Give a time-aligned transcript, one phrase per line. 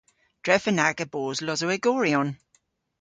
[0.47, 2.33] Drefen aga bos Losowegoryon.